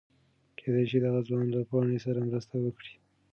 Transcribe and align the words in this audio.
کېدی 0.57 0.83
شي 0.89 0.97
دغه 1.05 1.19
ځوان 1.27 1.45
له 1.53 1.59
پاڼې 1.69 1.97
سره 2.05 2.19
مرسته 2.27 2.55
وکړي. 2.59 2.93